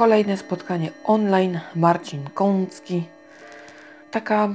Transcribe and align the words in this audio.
Kolejne 0.00 0.36
spotkanie 0.36 0.92
online. 1.04 1.60
Marcin 1.74 2.30
Kącki. 2.34 3.02
Taka 4.10 4.48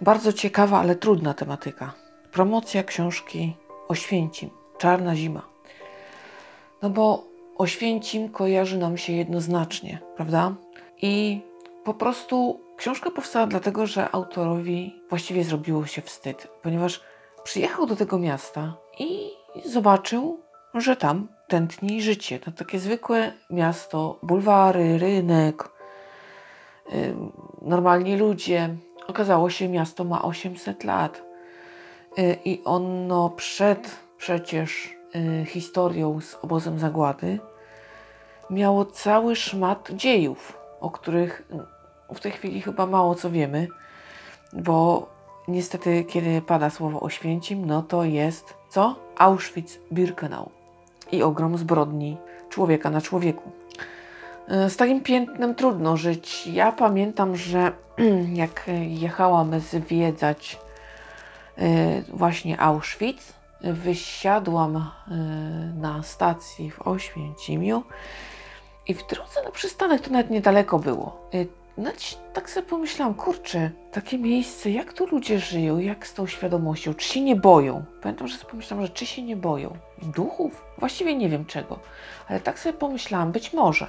bardzo 0.00 0.32
ciekawa, 0.32 0.78
ale 0.80 0.96
trudna 0.96 1.34
tematyka. 1.34 1.92
Promocja 2.32 2.84
książki 2.84 3.56
Oświęcim. 3.88 4.50
Czarna 4.78 5.16
zima. 5.16 5.42
No 6.82 6.90
bo 6.90 7.24
Oświęcim 7.58 8.28
kojarzy 8.28 8.78
nam 8.78 8.98
się 8.98 9.12
jednoznacznie, 9.12 9.98
prawda? 10.16 10.54
I 11.02 11.40
po 11.84 11.94
prostu 11.94 12.60
książka 12.76 13.10
powstała 13.10 13.46
dlatego, 13.46 13.86
że 13.86 14.14
autorowi 14.14 15.02
właściwie 15.10 15.44
zrobiło 15.44 15.86
się 15.86 16.02
wstyd, 16.02 16.48
ponieważ 16.62 17.00
przyjechał 17.44 17.86
do 17.86 17.96
tego 17.96 18.18
miasta 18.18 18.76
i 18.98 19.30
zobaczył, 19.64 20.40
że 20.74 20.96
tam 20.96 21.28
tętni 21.52 22.02
życie. 22.02 22.38
To 22.38 22.50
takie 22.52 22.78
zwykłe 22.78 23.32
miasto, 23.50 24.18
bulwary, 24.22 24.98
rynek, 24.98 25.68
normalni 27.62 28.16
ludzie. 28.16 28.68
Okazało 29.06 29.50
się, 29.50 29.68
miasto 29.68 30.04
ma 30.04 30.22
800 30.22 30.84
lat. 30.84 31.22
Yy, 32.16 32.38
I 32.44 32.64
ono 32.64 33.30
przed 33.30 33.96
przecież 34.18 34.94
yy, 35.14 35.44
historią 35.44 36.20
z 36.20 36.34
obozem 36.34 36.78
zagłady 36.78 37.38
miało 38.50 38.84
cały 38.84 39.36
szmat 39.36 39.90
dziejów, 39.90 40.58
o 40.80 40.90
których 40.90 41.48
w 42.14 42.20
tej 42.20 42.32
chwili 42.32 42.62
chyba 42.62 42.86
mało 42.86 43.14
co 43.14 43.30
wiemy, 43.30 43.68
bo 44.52 45.08
niestety, 45.48 46.04
kiedy 46.04 46.42
pada 46.42 46.70
słowo 46.70 47.00
Oświęcim, 47.00 47.66
no 47.66 47.82
to 47.82 48.04
jest 48.04 48.54
co? 48.68 48.96
Auschwitz-Birkenau 49.18 50.61
i 51.12 51.22
ogrom 51.22 51.58
zbrodni 51.58 52.16
człowieka 52.48 52.90
na 52.90 53.00
człowieku. 53.00 53.50
E, 54.48 54.70
z 54.70 54.76
takim 54.76 55.00
piętnem 55.00 55.54
trudno 55.54 55.96
żyć. 55.96 56.46
Ja 56.46 56.72
pamiętam, 56.72 57.36
że 57.36 57.72
jak 58.44 58.70
jechałam 58.88 59.60
zwiedzać 59.60 60.58
e, 61.58 62.02
właśnie 62.02 62.60
Auschwitz, 62.60 63.32
wysiadłam 63.60 64.76
e, 64.76 64.82
na 65.80 66.02
stacji 66.02 66.70
w 66.70 66.88
Oświęcimiu 66.88 67.82
i 68.88 68.94
w 68.94 69.06
drodze 69.06 69.42
na 69.44 69.50
przystanek 69.50 70.00
to 70.00 70.10
nawet 70.10 70.30
niedaleko 70.30 70.78
było. 70.78 71.28
No 71.78 71.90
tak 72.32 72.50
sobie 72.50 72.66
pomyślałam, 72.66 73.14
kurczę, 73.14 73.70
takie 73.92 74.18
miejsce, 74.18 74.70
jak 74.70 74.92
tu 74.92 75.06
ludzie 75.06 75.38
żyją, 75.38 75.78
jak 75.78 76.06
z 76.06 76.14
tą 76.14 76.26
świadomością, 76.26 76.94
czy 76.94 77.08
się 77.08 77.20
nie 77.20 77.36
boją? 77.36 77.84
Pamiętam, 78.02 78.28
że 78.28 78.36
sobie 78.36 78.50
pomyślałam, 78.50 78.86
że 78.86 78.92
czy 78.92 79.06
się 79.06 79.22
nie 79.22 79.36
boją? 79.36 79.76
Duchów? 80.02 80.64
Właściwie 80.78 81.14
nie 81.14 81.28
wiem 81.28 81.44
czego, 81.44 81.78
ale 82.28 82.40
tak 82.40 82.58
sobie 82.58 82.72
pomyślałam, 82.72 83.32
być 83.32 83.52
może. 83.52 83.86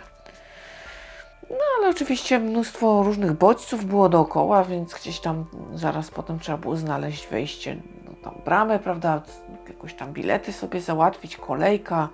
No 1.49 1.57
ale 1.79 1.89
oczywiście 1.89 2.39
mnóstwo 2.39 3.03
różnych 3.03 3.33
bodźców 3.33 3.85
było 3.85 4.09
dookoła, 4.09 4.63
więc 4.63 4.93
gdzieś 4.93 5.19
tam 5.19 5.45
zaraz 5.75 6.11
potem 6.11 6.39
trzeba 6.39 6.57
było 6.57 6.75
znaleźć 6.75 7.27
wejście, 7.27 7.77
no 8.05 8.11
tam 8.23 8.35
bramę, 8.45 8.79
prawda, 8.79 9.21
jakoś 9.67 9.93
tam 9.93 10.13
bilety 10.13 10.53
sobie 10.53 10.81
załatwić, 10.81 11.37
kolejka, 11.37 12.09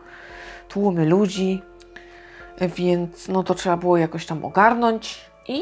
tłumy 0.68 1.06
ludzi, 1.06 1.62
więc 2.62 3.28
no 3.28 3.44
to 3.44 3.56
trzeba 3.56 3.78
było 3.78 3.98
jakoś 3.98 4.26
tam 4.26 4.46
ogarnąć. 4.46 5.29
I 5.50 5.62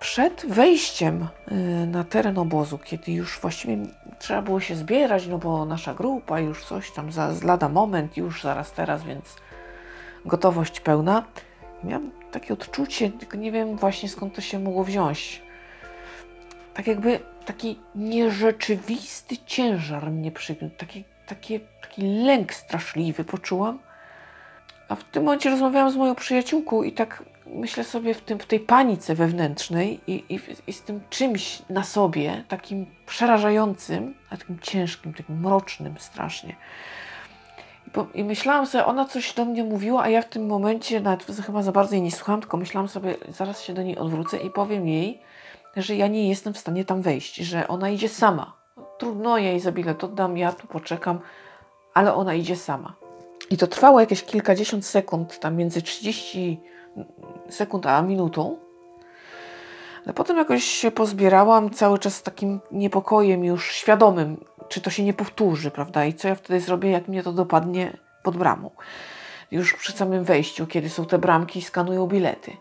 przed 0.00 0.46
wejściem 0.48 1.28
y, 1.52 1.86
na 1.86 2.04
teren 2.04 2.38
obozu, 2.38 2.78
kiedy 2.78 3.12
już 3.12 3.40
właściwie 3.40 3.76
trzeba 4.18 4.42
było 4.42 4.60
się 4.60 4.76
zbierać, 4.76 5.26
no 5.26 5.38
bo 5.38 5.64
nasza 5.64 5.94
grupa 5.94 6.40
już 6.40 6.64
coś 6.64 6.90
tam 6.90 7.12
za 7.12 7.68
moment, 7.68 8.16
już 8.16 8.42
zaraz 8.42 8.72
teraz, 8.72 9.04
więc 9.04 9.36
gotowość 10.24 10.80
pełna. 10.80 11.24
Miałam 11.84 12.10
takie 12.32 12.54
odczucie, 12.54 13.10
tylko 13.10 13.36
nie 13.36 13.52
wiem 13.52 13.76
właśnie 13.76 14.08
skąd 14.08 14.34
to 14.34 14.40
się 14.40 14.58
mogło 14.58 14.84
wziąć. 14.84 15.42
Tak 16.74 16.86
jakby 16.86 17.20
taki 17.44 17.78
nierzeczywisty 17.94 19.36
ciężar 19.46 20.10
mnie 20.10 20.32
przygniótł, 20.32 20.76
taki, 20.76 21.04
taki, 21.26 21.60
taki 21.82 22.02
lęk 22.02 22.54
straszliwy 22.54 23.24
poczułam. 23.24 23.78
A 24.88 24.94
w 24.94 25.04
tym 25.04 25.24
momencie 25.24 25.50
rozmawiałam 25.50 25.90
z 25.90 25.96
moją 25.96 26.14
przyjaciółką 26.14 26.82
i 26.82 26.92
tak 26.92 27.31
myślę 27.46 27.84
sobie 27.84 28.14
w, 28.14 28.20
tym, 28.20 28.38
w 28.38 28.46
tej 28.46 28.60
panice 28.60 29.14
wewnętrznej 29.14 30.00
i, 30.06 30.24
i, 30.28 30.40
i, 30.66 30.72
z 30.72 30.82
tym 30.82 31.00
czymś 31.10 31.62
na 31.70 31.84
sobie, 31.84 32.44
takim 32.48 32.86
przerażającym, 33.06 34.14
a 34.30 34.36
takim 34.36 34.58
ciężkim, 34.58 35.14
takim 35.14 35.40
mrocznym 35.40 35.94
strasznie. 35.98 36.56
I, 37.86 37.90
po, 37.90 38.06
I, 38.14 38.24
myślałam 38.24 38.66
sobie, 38.66 38.86
ona 38.86 39.04
coś 39.04 39.34
do 39.34 39.44
mnie 39.44 39.64
mówiła, 39.64 40.02
a 40.02 40.08
ja 40.08 40.22
w 40.22 40.28
tym 40.28 40.46
momencie 40.46 41.00
nawet 41.00 41.26
chyba 41.46 41.62
za 41.62 41.72
bardzo 41.72 41.94
jej 41.94 42.02
nie 42.02 42.12
słuchałam, 42.12 42.40
tylko 42.40 42.56
myślałam 42.56 42.88
sobie, 42.88 43.14
zaraz 43.28 43.62
się 43.62 43.72
do 43.72 43.82
niej 43.82 43.98
odwrócę 43.98 44.36
i 44.36 44.50
powiem 44.50 44.88
jej, 44.88 45.22
że 45.76 45.96
ja 45.96 46.06
nie 46.06 46.28
jestem 46.28 46.54
w 46.54 46.58
stanie 46.58 46.84
tam 46.84 47.02
wejść, 47.02 47.36
że 47.36 47.68
ona 47.68 47.90
idzie 47.90 48.08
sama. 48.08 48.56
Trudno 48.98 49.38
jej 49.38 49.60
za 49.60 49.72
bilet 49.72 50.04
oddam, 50.04 50.38
ja 50.38 50.52
tu 50.52 50.66
poczekam, 50.66 51.20
ale 51.94 52.14
ona 52.14 52.34
idzie 52.34 52.56
sama. 52.56 52.94
I 53.50 53.56
to 53.56 53.66
trwało 53.66 54.00
jakieś 54.00 54.24
kilkadziesiąt 54.24 54.86
sekund, 54.86 55.40
tam 55.40 55.56
między 55.56 55.82
30 55.82 56.60
sekund 57.48 57.86
a 57.86 58.02
minutą. 58.02 58.56
Ale 60.04 60.14
potem 60.14 60.36
jakoś 60.36 60.64
się 60.64 60.90
pozbierałam 60.90 61.70
cały 61.70 61.98
czas 61.98 62.14
z 62.14 62.22
takim 62.22 62.60
niepokojem 62.72 63.44
już 63.44 63.72
świadomym, 63.72 64.44
czy 64.68 64.80
to 64.80 64.90
się 64.90 65.04
nie 65.04 65.14
powtórzy, 65.14 65.70
prawda? 65.70 66.04
I 66.04 66.14
co 66.14 66.28
ja 66.28 66.34
wtedy 66.34 66.60
zrobię, 66.60 66.90
jak 66.90 67.08
mnie 67.08 67.22
to 67.22 67.32
dopadnie 67.32 67.96
pod 68.22 68.36
bramą. 68.36 68.70
Już 69.50 69.74
przy 69.74 69.92
samym 69.92 70.24
wejściu, 70.24 70.66
kiedy 70.66 70.90
są 70.90 71.06
te 71.06 71.18
bramki 71.18 71.58
i 71.58 71.62
skanują 71.62 72.06
bilety. 72.06 72.56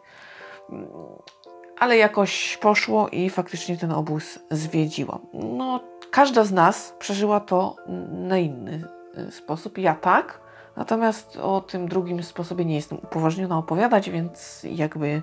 Ale 1.80 1.98
jakoś 1.98 2.58
poszło 2.58 3.10
i 3.10 3.30
faktycznie 3.30 3.78
ten 3.78 3.92
obóz 3.92 4.40
zwiedziłam. 4.52 5.20
No, 5.34 5.80
każda 6.12 6.44
z 6.44 6.52
nas 6.52 6.96
przeżyła 7.00 7.40
to 7.40 7.76
na 8.12 8.38
inny 8.38 8.88
y, 9.18 9.32
sposób. 9.32 9.78
Ja 9.78 9.96
tak, 9.96 10.41
Natomiast 10.76 11.38
o 11.38 11.62
tym 11.62 11.88
drugim 11.88 12.24
sposobie 12.24 12.66
nie 12.66 12.76
jestem 12.76 12.98
upoważniona 12.98 13.58
opowiadać, 13.58 14.10
więc 14.10 14.64
jakby 14.64 15.22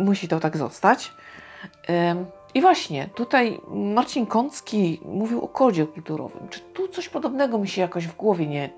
musi 0.00 0.28
to 0.28 0.40
tak 0.40 0.56
zostać. 0.56 1.12
I 2.54 2.60
właśnie, 2.60 3.08
tutaj 3.14 3.60
Marcin 3.68 4.26
Kącki 4.26 5.00
mówił 5.04 5.44
o 5.44 5.48
kodzie 5.48 5.86
kulturowym. 5.86 6.48
Czy 6.48 6.60
tu 6.60 6.88
coś 6.88 7.08
podobnego 7.08 7.58
mi 7.58 7.68
się 7.68 7.82
jakoś 7.82 8.06
w 8.06 8.16
głowie 8.16 8.46
nie 8.46 8.70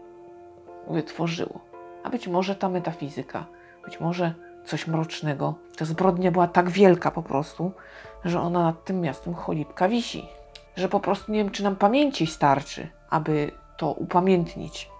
wytworzyło? 0.88 1.60
A 2.04 2.10
być 2.10 2.28
może 2.28 2.56
ta 2.56 2.68
metafizyka, 2.68 3.46
być 3.84 4.00
może 4.00 4.34
coś 4.64 4.86
mrocznego. 4.86 5.54
Ta 5.76 5.84
zbrodnia 5.84 6.30
była 6.30 6.46
tak 6.46 6.70
wielka 6.70 7.10
po 7.10 7.22
prostu, 7.22 7.72
że 8.24 8.40
ona 8.40 8.62
nad 8.62 8.84
tym 8.84 9.00
miastem 9.00 9.34
cholipka 9.34 9.88
wisi. 9.88 10.28
Że 10.76 10.88
po 10.88 11.00
prostu 11.00 11.32
nie 11.32 11.38
wiem, 11.38 11.50
czy 11.50 11.62
nam 11.62 11.76
pamięci 11.76 12.26
starczy, 12.26 12.88
aby 13.10 13.50
to 13.76 13.92
upamiętnić 13.92 14.91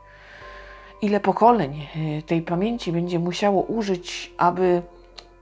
ile 1.02 1.20
pokoleń 1.20 1.86
e, 2.18 2.22
tej 2.22 2.42
pamięci 2.42 2.92
będzie 2.92 3.18
musiało 3.18 3.62
użyć, 3.62 4.32
aby 4.38 4.82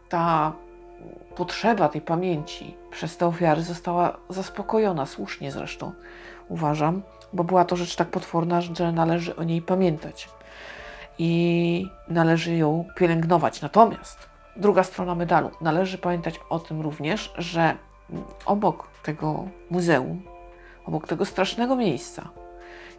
ta 0.08 0.52
potrzeba 1.36 1.88
tej 1.88 2.00
pamięci 2.00 2.74
przez 2.90 3.16
te 3.16 3.26
ofiary 3.26 3.62
została 3.62 4.16
zaspokojona, 4.28 5.06
słusznie 5.06 5.52
zresztą 5.52 5.92
uważam, 6.48 7.02
bo 7.32 7.44
była 7.44 7.64
to 7.64 7.76
rzecz 7.76 7.96
tak 7.96 8.08
potworna, 8.08 8.60
że 8.60 8.92
należy 8.92 9.36
o 9.36 9.44
niej 9.44 9.62
pamiętać 9.62 10.28
i 11.18 11.86
należy 12.08 12.56
ją 12.56 12.84
pielęgnować. 12.96 13.62
Natomiast 13.62 14.18
druga 14.56 14.82
strona 14.82 15.14
medalu, 15.14 15.50
należy 15.60 15.98
pamiętać 15.98 16.40
o 16.50 16.58
tym 16.58 16.80
również, 16.80 17.32
że 17.38 17.76
obok 18.46 18.88
tego 19.02 19.44
muzeum, 19.70 20.22
obok 20.86 21.06
tego 21.06 21.24
strasznego 21.24 21.76
miejsca 21.76 22.28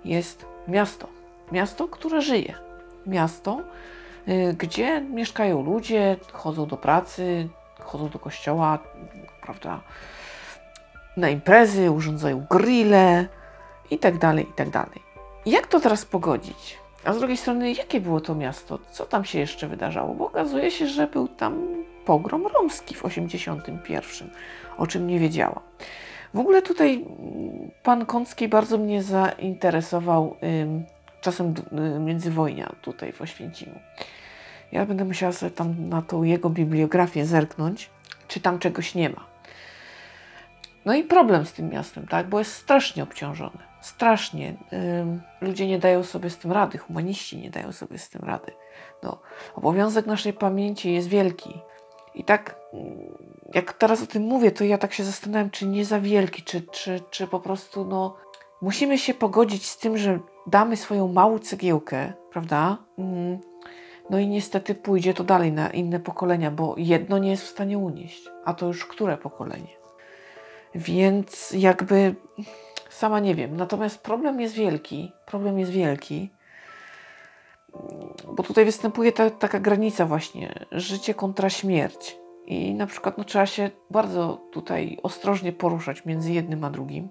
jest 0.05 0.45
miasto 0.67 1.20
Miasto, 1.51 1.87
które 1.87 2.21
żyje. 2.21 2.53
Miasto, 3.05 3.61
y, 4.27 4.55
gdzie 4.57 5.01
mieszkają 5.01 5.63
ludzie, 5.63 6.17
chodzą 6.31 6.65
do 6.65 6.77
pracy, 6.77 7.49
chodzą 7.79 8.09
do 8.09 8.19
kościoła, 8.19 8.79
prawda, 9.41 9.81
na 11.17 11.29
imprezy, 11.29 11.91
urządzają 11.91 12.45
grille 12.49 13.27
i 13.91 13.97
tak 13.97 14.17
dalej, 14.17 14.47
i 14.49 14.53
tak. 14.53 14.89
Jak 15.45 15.67
to 15.67 15.79
teraz 15.79 16.05
pogodzić? 16.05 16.77
A 17.05 17.13
z 17.13 17.17
drugiej 17.17 17.37
strony, 17.37 17.73
jakie 17.73 18.01
było 18.01 18.21
to 18.21 18.35
miasto? 18.35 18.79
Co 18.91 19.05
tam 19.05 19.25
się 19.25 19.39
jeszcze 19.39 19.67
wydarzało? 19.67 20.13
Bo 20.13 20.25
okazuje 20.25 20.71
się, 20.71 20.87
że 20.87 21.07
był 21.07 21.27
tam 21.27 21.67
pogrom 22.05 22.47
romski 22.47 22.95
w 22.95 23.05
81, 23.05 24.29
o 24.77 24.87
czym 24.87 25.07
nie 25.07 25.19
wiedziałam. 25.19 25.59
W 26.33 26.39
ogóle 26.39 26.61
tutaj 26.61 27.05
pan 27.83 28.05
Kącki 28.05 28.47
bardzo 28.47 28.77
mnie 28.77 29.03
zainteresował 29.03 30.35
czasem 31.21 31.53
y, 31.97 31.99
międzywojnia 31.99 32.75
tutaj 32.81 33.11
w 33.11 33.21
Oświęcimiu. 33.21 33.79
Ja 34.71 34.85
będę 34.85 35.05
musiała 35.05 35.31
sobie 35.31 35.51
tam 35.51 35.89
na 35.89 36.01
tą 36.01 36.23
jego 36.23 36.49
bibliografię 36.49 37.25
zerknąć, 37.25 37.89
czy 38.27 38.39
tam 38.39 38.59
czegoś 38.59 38.95
nie 38.95 39.09
ma. 39.09 39.31
No 40.85 40.93
i 40.93 41.03
problem 41.03 41.45
z 41.45 41.53
tym 41.53 41.69
miastem, 41.69 42.07
tak? 42.07 42.29
Bo 42.29 42.39
jest 42.39 42.53
strasznie 42.53 43.03
obciążone. 43.03 43.71
Strasznie. 43.81 44.53
Ludzie 45.41 45.67
nie 45.67 45.79
dają 45.79 46.03
sobie 46.03 46.29
z 46.29 46.37
tym 46.37 46.51
rady, 46.51 46.77
humaniści 46.77 47.37
nie 47.37 47.49
dają 47.49 47.71
sobie 47.71 47.97
z 47.97 48.09
tym 48.09 48.21
rady. 48.21 48.51
No, 49.03 49.19
obowiązek 49.55 50.05
naszej 50.05 50.33
pamięci 50.33 50.93
jest 50.93 51.07
wielki. 51.07 51.61
I 52.15 52.23
tak, 52.23 52.55
mm, 52.73 52.97
jak 53.53 53.73
teraz 53.73 54.03
o 54.03 54.07
tym 54.07 54.23
mówię, 54.23 54.51
to 54.51 54.63
ja 54.63 54.77
tak 54.77 54.93
się 54.93 55.03
zastanawiam, 55.03 55.49
czy 55.49 55.65
nie 55.65 55.85
za 55.85 55.99
wielki, 55.99 56.43
czy, 56.43 56.61
czy, 56.61 57.01
czy 57.09 57.27
po 57.27 57.39
prostu, 57.39 57.85
no, 57.85 58.17
musimy 58.61 58.97
się 58.97 59.13
pogodzić 59.13 59.69
z 59.69 59.77
tym, 59.77 59.97
że 59.97 60.19
damy 60.47 60.77
swoją 60.77 61.07
małą 61.07 61.39
cegiełkę, 61.39 62.13
prawda? 62.31 62.77
Mm, 62.97 63.39
no 64.09 64.19
i 64.19 64.27
niestety 64.27 64.75
pójdzie 64.75 65.13
to 65.13 65.23
dalej 65.23 65.51
na 65.51 65.69
inne 65.69 65.99
pokolenia, 65.99 66.51
bo 66.51 66.75
jedno 66.77 67.17
nie 67.17 67.29
jest 67.29 67.43
w 67.43 67.49
stanie 67.49 67.77
unieść. 67.77 68.29
A 68.45 68.53
to 68.53 68.67
już 68.67 68.85
które 68.85 69.17
pokolenie? 69.17 69.81
Więc 70.75 71.51
jakby 71.57 72.15
sama 72.89 73.19
nie 73.19 73.35
wiem. 73.35 73.57
Natomiast 73.57 74.03
problem 74.03 74.41
jest 74.41 74.53
wielki. 74.53 75.11
Problem 75.25 75.59
jest 75.59 75.71
wielki. 75.71 76.31
Bo 78.27 78.43
tutaj 78.43 78.65
występuje 78.65 79.11
ta, 79.11 79.29
taka 79.29 79.59
granica 79.59 80.05
właśnie 80.05 80.65
życie 80.71 81.13
kontra 81.13 81.49
śmierć. 81.49 82.17
I 82.45 82.73
na 82.73 82.87
przykład 82.87 83.17
no, 83.17 83.23
trzeba 83.23 83.45
się 83.45 83.71
bardzo 83.89 84.41
tutaj 84.51 84.97
ostrożnie 85.03 85.53
poruszać 85.53 86.05
między 86.05 86.33
jednym 86.33 86.63
a 86.63 86.69
drugim, 86.69 87.09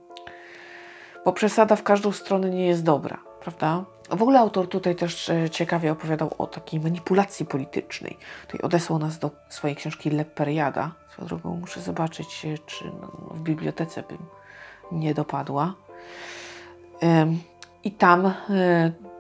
bo 1.25 1.33
przesada 1.33 1.77
w 1.77 1.83
każdą 1.83 2.13
stronę 2.13 2.51
nie 2.51 2.67
jest 2.67 2.85
dobra, 2.85 3.19
prawda? 3.41 3.85
W 4.11 4.23
ogóle 4.23 4.39
autor 4.39 4.69
tutaj 4.69 4.97
też 4.97 5.29
e, 5.29 5.51
ciekawie 5.51 5.93
opowiadał 5.93 6.31
o 6.39 6.47
takiej 6.47 6.81
manipulacji 6.81 7.47
politycznej. 7.47 8.19
Tutaj 8.47 8.61
odesłał 8.61 8.99
nas 8.99 9.19
do 9.19 9.31
swojej 9.49 9.77
książki 9.77 10.11
Leperiada. 10.11 10.93
Swoją 11.13 11.29
drogą 11.29 11.57
muszę 11.57 11.81
zobaczyć, 11.81 12.45
e, 12.45 12.59
czy 12.59 12.85
w 13.31 13.41
bibliotece 13.41 14.03
bym 14.03 14.19
nie 14.93 15.15
dopadła. 15.15 15.75
I 17.85 17.93
tam 17.93 18.27
e, 18.27 18.33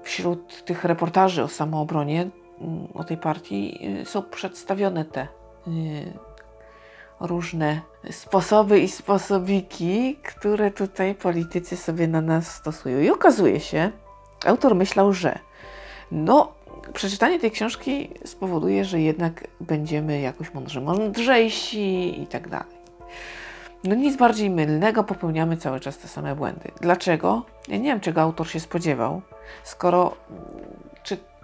wśród 0.02 0.64
tych 0.64 0.84
reportaży 0.84 1.42
o 1.42 1.48
samoobronie, 1.48 2.30
mm, 2.60 2.88
o 2.94 3.04
tej 3.04 3.16
partii, 3.16 3.80
są 4.04 4.22
przedstawione 4.22 5.04
te 5.04 5.28
różne 7.20 7.80
sposoby 8.10 8.80
i 8.80 8.88
sposobiki, 8.88 10.16
które 10.22 10.70
tutaj 10.70 11.14
politycy 11.14 11.76
sobie 11.76 12.08
na 12.08 12.20
nas 12.20 12.54
stosują. 12.54 13.00
I 13.00 13.10
okazuje 13.10 13.60
się, 13.60 13.90
autor 14.46 14.74
myślał, 14.74 15.12
że 15.12 15.38
no, 16.12 16.52
przeczytanie 16.94 17.40
tej 17.40 17.50
książki 17.50 18.10
spowoduje, 18.24 18.84
że 18.84 19.00
jednak 19.00 19.46
będziemy 19.60 20.20
jakoś 20.20 20.54
mądrze, 20.54 20.80
mądrzejsi 20.80 22.22
i 22.22 22.26
tak 22.26 22.48
dalej. 22.48 22.80
No 23.84 23.94
nic 23.94 24.16
bardziej 24.16 24.50
mylnego, 24.50 25.04
popełniamy 25.04 25.56
cały 25.56 25.80
czas 25.80 25.98
te 25.98 26.08
same 26.08 26.36
błędy. 26.36 26.70
Dlaczego? 26.80 27.42
Ja 27.68 27.76
nie 27.76 27.84
wiem, 27.84 28.00
czego 28.00 28.20
autor 28.20 28.48
się 28.48 28.60
spodziewał, 28.60 29.22
skoro 29.64 30.16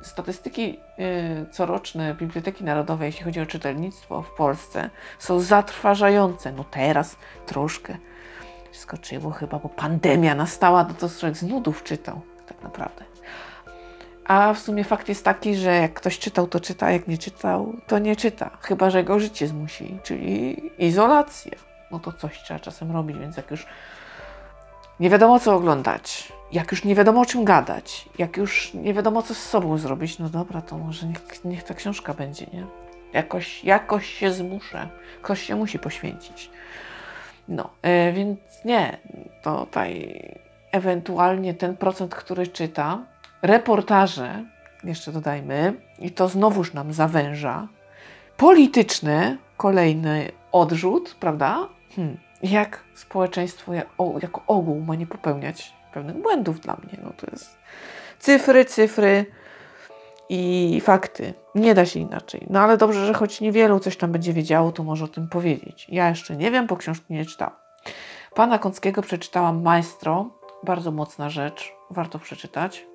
statystyki 0.07 0.81
y, 0.99 1.47
coroczne 1.51 2.15
Biblioteki 2.15 2.65
Narodowej, 2.65 3.07
jeśli 3.07 3.25
chodzi 3.25 3.41
o 3.41 3.47
czytelnictwo 3.47 4.23
w 4.23 4.31
Polsce, 4.31 4.91
są 5.19 5.41
zatrważające. 5.41 6.53
No 6.53 6.65
teraz 6.65 7.17
troszkę 7.47 7.97
skoczyło 8.73 9.31
chyba, 9.31 9.59
bo 9.59 9.69
pandemia 9.69 10.35
nastała, 10.35 10.85
no 10.85 10.95
to 10.95 11.09
z 11.09 11.43
nudów 11.43 11.83
czytał 11.83 12.21
tak 12.47 12.63
naprawdę. 12.63 13.05
A 14.25 14.55
w 14.55 14.59
sumie 14.59 14.85
fakt 14.85 15.09
jest 15.09 15.25
taki, 15.25 15.57
że 15.57 15.75
jak 15.75 15.95
ktoś 15.95 16.19
czytał, 16.19 16.47
to 16.47 16.61
czyta, 16.61 16.91
jak 16.91 17.09
nie 17.09 17.19
czytał, 17.19 17.73
to 17.87 17.99
nie 17.99 18.17
czyta. 18.17 18.51
Chyba, 18.61 18.91
że 18.91 19.05
go 19.05 19.21
życie 19.21 19.49
zmusi, 19.49 19.99
czyli 20.03 20.57
izolacja. 20.79 21.53
No 21.91 21.99
to 21.99 22.13
coś 22.13 22.43
trzeba 22.43 22.61
czasem 22.61 22.93
robić, 22.93 23.19
więc 23.19 23.37
jak 23.37 23.51
już 23.51 23.67
nie 25.01 25.11
wiadomo 25.11 25.41
co 25.41 25.55
oglądać, 25.55 26.33
jak 26.53 26.71
już 26.71 26.85
nie 26.85 26.95
wiadomo 26.95 27.21
o 27.21 27.27
czym 27.27 27.45
gadać, 27.45 28.09
jak 28.19 28.37
już 28.37 28.75
nie 28.75 28.95
wiadomo 28.95 29.23
co 29.23 29.35
z 29.35 29.43
sobą 29.43 29.79
zrobić, 29.79 30.19
no 30.19 30.29
dobra, 30.29 30.63
to 30.63 30.79
może 30.79 31.07
niech, 31.07 31.45
niech 31.45 31.63
ta 31.63 31.75
książka 31.75 32.15
będzie, 32.15 32.47
nie? 32.53 32.67
Jakoś, 33.13 33.65
jakoś 33.65 34.07
się 34.07 34.33
zmuszę, 34.33 34.89
ktoś 35.23 35.43
się 35.43 35.57
musi 35.57 35.79
poświęcić. 35.79 36.51
No, 37.49 37.71
yy, 37.83 38.13
więc 38.13 38.39
nie, 38.65 38.99
to 39.43 39.67
tutaj 39.67 40.23
ewentualnie 40.73 41.55
ten 41.55 41.77
procent, 41.77 42.15
który 42.15 42.47
czyta, 42.47 42.99
reportaże, 43.43 44.45
jeszcze 44.85 45.13
dodajmy, 45.13 45.75
i 45.99 46.11
to 46.11 46.29
znowuż 46.29 46.73
nam 46.73 46.93
zawęża, 46.93 47.69
polityczne, 48.37 49.37
kolejny 49.57 50.33
odrzut, 50.53 51.17
prawda? 51.21 51.69
Hmm. 51.97 52.26
Jak 52.43 52.85
społeczeństwo 52.95 53.73
jako 54.23 54.43
ogół 54.47 54.81
ma 54.81 54.95
nie 54.95 55.07
popełniać 55.07 55.75
pewnych 55.93 56.17
błędów 56.17 56.61
dla 56.61 56.75
mnie. 56.75 56.99
No 57.03 57.13
to 57.17 57.27
jest 57.31 57.59
cyfry, 58.19 58.65
cyfry 58.65 59.27
i 60.29 60.81
fakty. 60.85 61.35
Nie 61.55 61.75
da 61.75 61.87
się 61.87 62.01
inaczej. 62.01 62.47
No 62.51 62.61
ale 62.61 62.77
dobrze, 62.77 63.07
że 63.07 63.15
choć 63.15 63.41
niewielu 63.41 63.81
coś 63.81 63.97
tam 63.97 64.13
będzie 64.13 64.33
wiedziało, 64.33 64.73
to 64.73 64.83
może 64.83 65.05
o 65.05 65.09
tym 65.09 65.29
powiedzieć. 65.29 65.87
Ja 65.89 66.09
jeszcze 66.09 66.37
nie 66.37 66.51
wiem, 66.51 66.67
bo 66.67 66.77
książki 66.77 67.15
nie 67.15 67.25
czytałam. 67.25 67.55
Pana 68.35 68.59
Kąckiego 68.59 69.03
przeczytałam 69.03 69.63
Maestro, 69.63 70.31
bardzo 70.63 70.91
mocna 70.91 71.31
rzecz, 71.31 71.73
warto 71.91 72.19
przeczytać. 72.19 72.87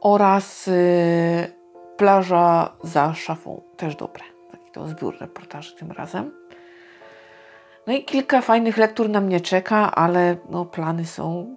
Oraz 0.00 0.68
y, 0.68 1.52
Plaża 1.96 2.72
za 2.82 3.14
szafą, 3.14 3.62
też 3.76 3.96
dobre. 3.96 4.24
Taki 4.50 4.70
to 4.72 4.88
zbiór 4.88 5.16
reportaży 5.20 5.76
tym 5.76 5.92
razem. 5.92 6.41
No 7.86 7.92
i 7.92 8.04
kilka 8.04 8.40
fajnych 8.40 8.76
lektur 8.76 9.08
na 9.08 9.20
mnie 9.20 9.40
czeka, 9.40 9.94
ale 9.94 10.36
no, 10.50 10.64
plany 10.64 11.04
są 11.04 11.56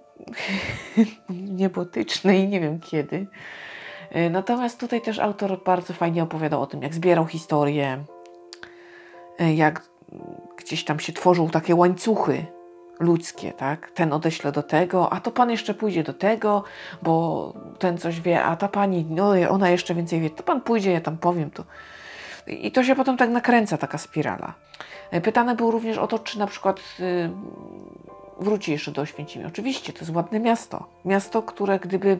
niebotyczne 1.60 2.38
i 2.38 2.48
nie 2.48 2.60
wiem 2.60 2.80
kiedy. 2.80 3.26
Y, 4.16 4.30
natomiast 4.30 4.80
tutaj 4.80 5.00
też 5.00 5.18
autor 5.18 5.64
bardzo 5.64 5.92
fajnie 5.92 6.22
opowiadał 6.22 6.62
o 6.62 6.66
tym, 6.66 6.82
jak 6.82 6.94
zbierał 6.94 7.26
historię, 7.26 8.04
y, 9.40 9.54
jak 9.54 9.82
gdzieś 10.56 10.84
tam 10.84 11.00
się 11.00 11.12
tworzą 11.12 11.48
takie 11.48 11.74
łańcuchy 11.74 12.46
ludzkie, 13.00 13.52
tak? 13.52 13.90
Ten 13.90 14.12
odeśle 14.12 14.52
do 14.52 14.62
tego, 14.62 15.12
a 15.12 15.20
to 15.20 15.30
pan 15.30 15.50
jeszcze 15.50 15.74
pójdzie 15.74 16.02
do 16.02 16.14
tego, 16.14 16.64
bo 17.02 17.52
ten 17.78 17.98
coś 17.98 18.20
wie, 18.20 18.42
a 18.42 18.56
ta 18.56 18.68
pani, 18.68 19.06
no 19.10 19.32
ona 19.50 19.70
jeszcze 19.70 19.94
więcej 19.94 20.20
wie, 20.20 20.30
to 20.30 20.42
pan 20.42 20.60
pójdzie, 20.60 20.92
ja 20.92 21.00
tam 21.00 21.18
powiem 21.18 21.50
to. 21.50 21.64
I 22.46 22.72
to 22.72 22.84
się 22.84 22.94
potem 22.94 23.16
tak 23.16 23.30
nakręca, 23.30 23.78
taka 23.78 23.98
spirala. 23.98 24.54
Pytany 25.22 25.54
był 25.54 25.70
również 25.70 25.98
o 25.98 26.06
to, 26.06 26.18
czy 26.18 26.38
na 26.38 26.46
przykład 26.46 26.80
yy, 26.98 27.30
wróci 28.40 28.72
jeszcze 28.72 28.92
do 28.92 29.02
Oświęcimia. 29.02 29.46
Oczywiście, 29.46 29.92
to 29.92 29.98
jest 29.98 30.14
ładne 30.14 30.40
miasto. 30.40 30.86
Miasto, 31.04 31.42
które 31.42 31.78
gdyby 31.78 32.18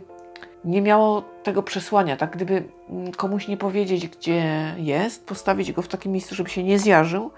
nie 0.64 0.83
miało 0.83 1.23
tego 1.42 1.62
przesłania, 1.62 2.16
tak 2.16 2.30
gdyby 2.30 2.64
mm, 2.90 3.12
komuś 3.12 3.49
nie 3.49 3.56
powiedzieć, 3.56 4.09
gdzie 4.09 4.75
jest, 4.76 5.26
postawić 5.26 5.73
go 5.73 5.83
w 5.83 5.88
takim 5.88 6.12
miejscu, 6.12 6.35
żeby 6.35 6.50
się 6.50 6.64
nie 6.64 6.78
zjarzył, 6.78 7.30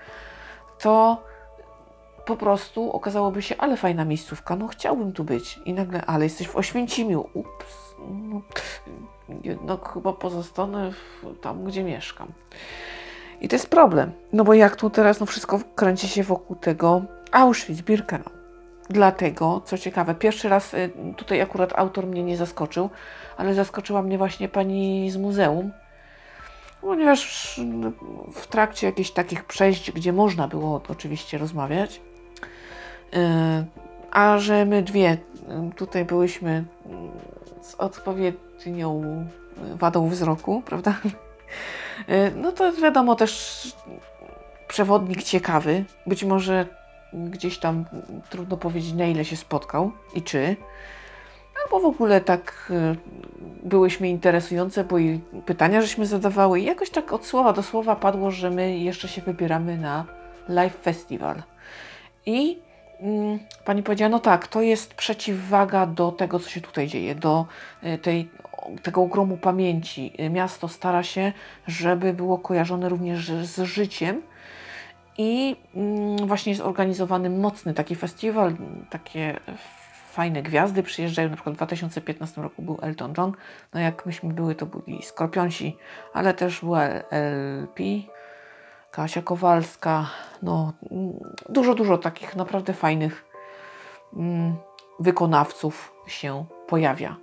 to 0.78 1.22
po 2.26 2.36
prostu 2.36 2.92
okazałoby 2.92 3.42
się, 3.42 3.54
ale 3.58 3.76
fajna 3.76 4.04
miejscówka, 4.04 4.56
no 4.56 4.66
chciałbym 4.68 5.12
tu 5.12 5.24
być. 5.24 5.60
I 5.64 5.72
nagle, 5.72 6.04
ale 6.06 6.24
jesteś 6.24 6.48
w 6.48 6.56
Oświęcimiu. 6.56 7.28
Ups, 7.34 7.94
no, 8.10 8.40
jednak 9.44 9.92
chyba 9.92 10.12
pozostanę 10.12 10.92
tam, 11.40 11.64
gdzie 11.64 11.84
mieszkam. 11.84 12.28
I 13.40 13.48
to 13.48 13.56
jest 13.56 13.70
problem, 13.70 14.12
no 14.32 14.44
bo 14.44 14.54
jak 14.54 14.76
tu 14.76 14.90
teraz, 14.90 15.20
no 15.20 15.26
wszystko 15.26 15.60
kręci 15.74 16.08
się 16.08 16.22
wokół 16.22 16.56
tego 16.56 17.02
Auschwitz-Birkenau. 17.32 18.30
Dlatego, 18.90 19.62
co 19.64 19.78
ciekawe, 19.78 20.14
pierwszy 20.14 20.48
raz 20.48 20.74
y, 20.74 20.90
tutaj 21.16 21.40
akurat 21.40 21.72
autor 21.78 22.06
mnie 22.06 22.22
nie 22.22 22.36
zaskoczył, 22.36 22.90
ale 23.36 23.54
zaskoczyła 23.54 24.02
mnie 24.02 24.18
właśnie 24.18 24.48
pani 24.48 25.10
z 25.10 25.16
muzeum, 25.16 25.72
ponieważ 26.80 27.54
no, 27.64 27.92
w 28.32 28.46
trakcie 28.46 28.86
jakichś 28.86 29.10
takich 29.10 29.44
przejść, 29.44 29.92
gdzie 29.92 30.12
można 30.12 30.48
było 30.48 30.80
oczywiście 30.88 31.38
rozmawiać, 31.38 32.00
E, 33.12 33.64
a 34.10 34.38
że 34.38 34.64
my 34.64 34.82
dwie 34.82 35.16
tutaj 35.76 36.04
byłyśmy 36.04 36.64
z 37.60 37.74
odpowiednią 38.58 39.26
wadą 39.74 40.08
wzroku, 40.08 40.62
prawda? 40.66 40.94
E, 42.08 42.30
no 42.30 42.52
to 42.52 42.72
wiadomo 42.72 43.14
też 43.14 43.62
przewodnik 44.68 45.22
ciekawy. 45.22 45.84
Być 46.06 46.24
może 46.24 46.66
gdzieś 47.12 47.58
tam 47.58 47.84
trudno 48.30 48.56
powiedzieć 48.56 48.92
na 48.92 49.06
ile 49.06 49.24
się 49.24 49.36
spotkał 49.36 49.92
i 50.14 50.22
czy. 50.22 50.56
Albo 51.64 51.80
w 51.80 51.84
ogóle 51.84 52.20
tak 52.20 52.72
e, 52.72 52.94
byłyśmy 53.62 54.08
interesujące, 54.08 54.84
bo 54.84 54.98
i 54.98 55.20
pytania 55.46 55.80
żeśmy 55.80 56.06
zadawały 56.06 56.60
i 56.60 56.64
jakoś 56.64 56.90
tak 56.90 57.12
od 57.12 57.26
słowa 57.26 57.52
do 57.52 57.62
słowa 57.62 57.96
padło, 57.96 58.30
że 58.30 58.50
my 58.50 58.78
jeszcze 58.78 59.08
się 59.08 59.22
wybieramy 59.22 59.76
na 59.76 60.04
live 60.48 60.76
festival. 60.76 61.42
I 62.26 62.58
Mm, 63.00 63.38
pani 63.64 63.82
powiedziała, 63.82 64.08
no 64.08 64.18
tak, 64.18 64.46
to 64.46 64.62
jest 64.62 64.94
przeciwwaga 64.94 65.86
do 65.86 66.12
tego, 66.12 66.38
co 66.38 66.50
się 66.50 66.60
tutaj 66.60 66.86
dzieje, 66.86 67.14
do 67.14 67.46
tej, 68.02 68.30
tego 68.82 69.02
ogromu 69.02 69.36
pamięci. 69.36 70.12
Miasto 70.30 70.68
stara 70.68 71.02
się, 71.02 71.32
żeby 71.66 72.12
było 72.12 72.38
kojarzone 72.38 72.88
również 72.88 73.30
z 73.30 73.62
życiem 73.62 74.22
I 75.18 75.56
mm, 75.74 76.26
właśnie 76.26 76.52
jest 76.52 76.62
organizowany 76.62 77.30
mocny 77.30 77.74
taki 77.74 77.96
festiwal, 77.96 78.54
takie 78.90 79.40
fajne 80.18 80.42
gwiazdy 80.42 80.82
przyjeżdżają. 80.82 81.28
Na 81.28 81.36
przykład 81.36 81.54
w 81.54 81.58
2015 81.58 82.42
roku 82.42 82.62
był 82.62 82.78
Elton 82.82 83.14
John. 83.18 83.32
No 83.74 83.80
jak 83.80 84.06
myśmy 84.06 84.32
były, 84.32 84.54
to 84.54 84.66
byli 84.66 85.02
Skorpionsi, 85.02 85.76
ale 86.14 86.34
też 86.34 86.60
była 86.60 86.84
LP, 86.84 87.82
Kasia 88.90 89.22
Kowalska. 89.22 90.06
No 90.42 90.72
dużo, 91.48 91.74
dużo 91.74 91.98
takich 91.98 92.36
naprawdę 92.36 92.72
fajnych 92.72 93.24
mm, 94.16 94.56
wykonawców 95.00 95.94
się 96.06 96.44
pojawia. 96.66 97.16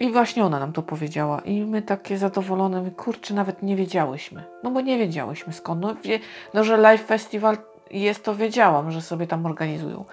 I 0.00 0.12
właśnie 0.12 0.44
ona 0.44 0.58
nam 0.58 0.72
to 0.72 0.82
powiedziała. 0.82 1.40
I 1.40 1.64
my 1.64 1.82
takie 1.82 2.18
zadowolone, 2.18 2.90
kurczę, 2.90 3.34
nawet 3.34 3.62
nie 3.62 3.76
wiedziałyśmy. 3.76 4.44
No 4.62 4.70
bo 4.70 4.80
nie 4.80 4.98
wiedziałyśmy 4.98 5.52
skąd. 5.52 5.80
No, 5.80 5.94
wie, 5.94 6.18
no 6.54 6.64
że 6.64 6.76
Live 6.76 7.04
Festival 7.04 7.56
jest, 7.90 8.24
to 8.24 8.34
wiedziałam, 8.34 8.90
że 8.90 9.02
sobie 9.02 9.26
tam 9.26 9.46
organizują. 9.46 10.04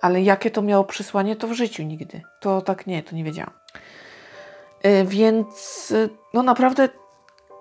Ale 0.00 0.22
jakie 0.22 0.50
to 0.50 0.62
miało 0.62 0.84
przysłanie, 0.84 1.36
to 1.36 1.48
w 1.48 1.52
życiu 1.52 1.82
nigdy. 1.82 2.22
To 2.40 2.60
tak 2.60 2.86
nie, 2.86 3.02
to 3.02 3.16
nie 3.16 3.24
wiedziałam. 3.24 3.52
Yy, 4.84 5.04
więc 5.04 5.90
yy, 5.90 6.08
no 6.34 6.42
naprawdę 6.42 6.88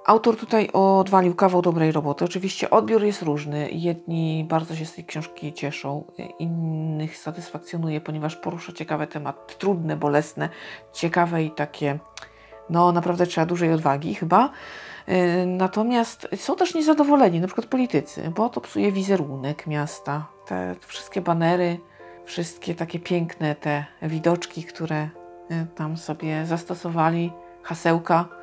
Autor 0.07 0.37
tutaj 0.37 0.69
odwalił 0.73 1.35
kawał 1.35 1.61
dobrej 1.61 1.91
roboty. 1.91 2.25
Oczywiście 2.25 2.69
odbiór 2.69 3.03
jest 3.03 3.21
różny. 3.21 3.69
Jedni 3.71 4.45
bardzo 4.49 4.75
się 4.75 4.85
z 4.85 4.93
tej 4.93 5.05
książki 5.05 5.53
cieszą, 5.53 6.03
innych 6.39 7.17
satysfakcjonuje, 7.17 8.01
ponieważ 8.01 8.35
porusza 8.35 8.73
ciekawe 8.73 9.07
tematy, 9.07 9.55
trudne, 9.57 9.95
bolesne, 9.95 10.49
ciekawe 10.93 11.43
i 11.43 11.51
takie, 11.51 11.99
no 12.69 12.91
naprawdę 12.91 13.25
trzeba 13.25 13.45
dużej 13.45 13.73
odwagi 13.73 14.15
chyba. 14.15 14.49
Y, 15.09 15.45
natomiast 15.45 16.27
są 16.35 16.55
też 16.55 16.75
niezadowoleni, 16.75 17.39
na 17.39 17.47
przykład 17.47 17.67
politycy, 17.67 18.31
bo 18.35 18.49
to 18.49 18.61
psuje 18.61 18.91
wizerunek 18.91 19.67
miasta. 19.67 20.27
Te 20.45 20.75
wszystkie 20.87 21.21
banery, 21.21 21.79
wszystkie 22.25 22.75
takie 22.75 22.99
piękne 22.99 23.55
te 23.55 23.85
widoczki, 24.01 24.63
które 24.63 25.03
y, 25.03 25.09
tam 25.75 25.97
sobie 25.97 26.45
zastosowali, 26.45 27.31
hasełka 27.63 28.37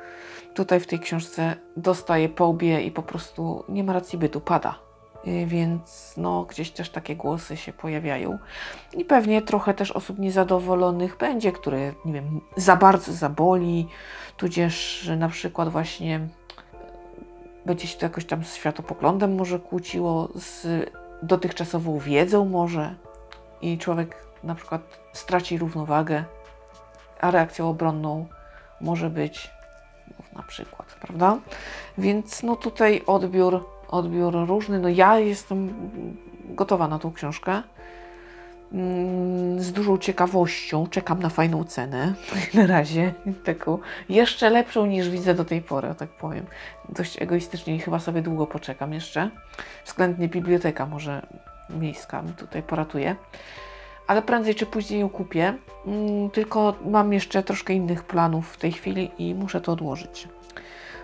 tutaj 0.55 0.79
w 0.79 0.87
tej 0.87 0.99
książce 0.99 1.55
dostaje 1.77 2.29
po 2.29 2.47
łbie 2.47 2.81
i 2.81 2.91
po 2.91 3.03
prostu 3.03 3.63
nie 3.69 3.83
ma 3.83 3.93
racji 3.93 4.19
bytu, 4.19 4.41
pada. 4.41 4.75
Y, 5.27 5.45
więc 5.45 6.13
no, 6.17 6.43
gdzieś 6.43 6.71
też 6.71 6.89
takie 6.89 7.15
głosy 7.15 7.57
się 7.57 7.73
pojawiają. 7.73 8.37
I 8.93 9.05
pewnie 9.05 9.41
trochę 9.41 9.73
też 9.73 9.91
osób 9.91 10.19
niezadowolonych 10.19 11.17
będzie, 11.17 11.51
które, 11.51 11.93
nie 12.05 12.13
wiem, 12.13 12.41
za 12.57 12.75
bardzo 12.75 13.13
zaboli, 13.13 13.87
tudzież 14.37 15.09
na 15.17 15.29
przykład 15.29 15.69
właśnie 15.69 16.15
e, 16.15 16.27
będzie 17.65 17.87
się 17.87 17.97
to 17.97 18.05
jakoś 18.05 18.25
tam 18.25 18.43
z 18.43 18.55
światopoglądem 18.55 19.35
może 19.35 19.59
kłóciło, 19.59 20.29
z 20.35 20.67
dotychczasową 21.23 21.99
wiedzą 21.99 22.45
może 22.45 22.95
i 23.61 23.77
człowiek 23.77 24.25
na 24.43 24.55
przykład 24.55 24.99
straci 25.13 25.57
równowagę, 25.57 26.23
a 27.21 27.31
reakcją 27.31 27.69
obronną 27.69 28.25
może 28.81 29.09
być 29.09 29.54
na 30.35 30.43
przykład, 30.43 30.97
prawda? 31.01 31.37
Więc 31.97 32.43
no 32.43 32.55
tutaj 32.55 33.01
odbiór, 33.07 33.65
odbiór 33.87 34.33
różny. 34.47 34.79
No 34.79 34.89
ja 34.89 35.19
jestem 35.19 35.73
gotowa 36.49 36.87
na 36.87 36.99
tą 36.99 37.13
książkę. 37.13 37.61
Mm, 38.73 39.59
z 39.59 39.71
dużą 39.71 39.97
ciekawością 39.97 40.87
czekam 40.87 41.21
na 41.21 41.29
fajną 41.29 41.63
cenę. 41.63 42.13
Na 42.53 42.67
razie 42.67 43.13
taką 43.43 43.79
jeszcze 44.09 44.49
lepszą 44.49 44.85
niż 44.85 45.09
widzę 45.09 45.33
do 45.33 45.45
tej 45.45 45.61
pory, 45.61 45.95
tak 45.97 46.09
powiem. 46.09 46.45
Dość 46.89 47.21
egoistycznie 47.21 47.75
i 47.75 47.79
chyba 47.79 47.99
sobie 47.99 48.21
długo 48.21 48.47
poczekam 48.47 48.93
jeszcze. 48.93 49.29
Względnie 49.85 50.27
biblioteka 50.27 50.85
może 50.85 51.21
miejska 51.69 52.21
mi 52.21 52.33
tutaj 52.33 52.63
poratuje 52.63 53.15
ale 54.07 54.21
prędzej 54.21 54.55
czy 54.55 54.65
później 54.65 54.99
ją 54.99 55.09
kupię. 55.09 55.53
Mm, 55.85 56.29
tylko 56.29 56.75
mam 56.85 57.13
jeszcze 57.13 57.43
troszkę 57.43 57.73
innych 57.73 58.03
planów 58.03 58.53
w 58.53 58.57
tej 58.57 58.71
chwili 58.71 59.11
i 59.17 59.35
muszę 59.35 59.61
to 59.61 59.71
odłożyć. 59.71 60.27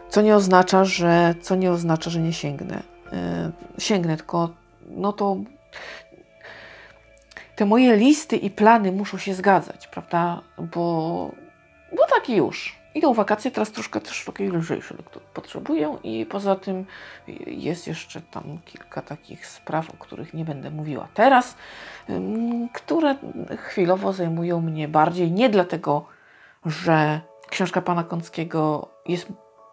Co 0.09 0.21
nie 0.21 0.35
oznacza, 0.35 0.85
że, 0.85 1.35
co 1.41 1.55
nie, 1.55 1.71
oznacza, 1.71 2.09
że 2.09 2.19
nie 2.19 2.33
sięgnę. 2.33 2.83
Yy, 3.11 3.81
sięgnę, 3.81 4.17
tylko 4.17 4.49
no 4.89 5.13
to 5.13 5.37
te 7.55 7.65
moje 7.65 7.95
listy 7.95 8.35
i 8.35 8.49
plany 8.49 8.91
muszą 8.91 9.17
się 9.17 9.33
zgadzać, 9.33 9.87
prawda? 9.87 10.41
Bo, 10.57 11.31
bo 11.91 12.07
tak 12.09 12.29
już. 12.29 12.80
Idą 12.95 13.13
wakacje, 13.13 13.51
teraz 13.51 13.71
troszkę 13.71 14.01
też 14.01 14.25
takiej 14.25 14.49
lżejszej 14.49 14.97
lektury 14.97 15.25
potrzebuję 15.33 15.97
i 16.03 16.25
poza 16.25 16.55
tym 16.55 16.85
jest 17.47 17.87
jeszcze 17.87 18.21
tam 18.21 18.57
kilka 18.65 19.01
takich 19.01 19.47
spraw, 19.47 19.89
o 19.89 19.97
których 19.99 20.33
nie 20.33 20.45
będę 20.45 20.71
mówiła 20.71 21.07
teraz, 21.13 21.55
które 22.73 23.15
chwilowo 23.57 24.13
zajmują 24.13 24.61
mnie 24.61 24.87
bardziej, 24.87 25.31
nie 25.31 25.49
dlatego, 25.49 26.05
że 26.65 27.21
książka 27.49 27.81
pana 27.81 28.03
Kąckiego 28.03 28.87
jest 29.07 29.27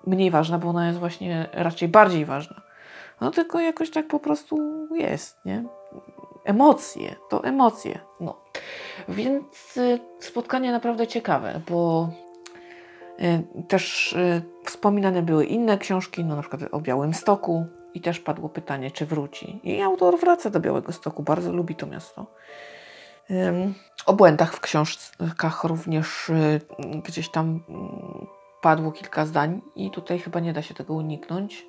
mniej 0.07 0.31
ważna, 0.31 0.59
bo 0.59 0.69
ona 0.69 0.87
jest 0.87 0.99
właśnie 0.99 1.49
raczej 1.53 1.89
bardziej 1.89 2.25
ważna. 2.25 2.61
No 3.21 3.31
tylko 3.31 3.61
jakoś 3.61 3.91
tak 3.91 4.09
po 4.09 4.21
prostu 4.21 4.59
jest, 4.95 5.45
nie? 5.45 5.65
Emocje, 6.45 7.15
to 7.29 7.45
emocje. 7.45 7.99
No. 8.21 8.37
Więc 9.09 9.77
y, 9.77 9.99
spotkanie 10.21 10.73
naprawdę 10.73 11.07
ciekawe, 11.07 11.61
bo 11.71 12.09
też 13.69 14.13
y, 14.13 14.43
wspominane 14.65 15.23
były 15.23 15.45
inne 15.45 15.79
książki, 15.79 16.25
no 16.25 16.37
na 16.37 16.43
przykład 16.43 16.63
o 16.73 16.81
Białym 16.81 17.15
Stoku 17.15 17.67
i 17.95 18.01
też 18.01 18.21
padło 18.21 18.49
pytanie, 18.49 18.91
czy 18.91 19.07
wróci. 19.07 19.61
I 19.63 19.83
autor 19.83 20.21
wraca 20.21 20.51
do 20.51 20.61
Białego 20.61 20.93
Stoku, 20.93 21.23
bardzo 21.23 21.53
lubi 21.53 21.75
to 21.75 21.87
miasto. 21.87 22.27
O 24.07 24.13
błędach 24.13 24.55
w 24.55 24.61
książkach 24.61 25.65
również 25.65 26.29
y, 26.29 26.61
gdzieś 27.05 27.29
tam 27.29 27.61
mm, 27.69 28.27
padło 28.63 28.93
kilka 28.93 29.27
zdań 29.27 29.61
i 29.77 29.91
tutaj 29.91 30.19
chyba 30.19 30.41
nie 30.41 30.53
da 30.53 30.63
się 30.63 30.75
tego 30.75 30.95
uniknąć. 30.95 31.67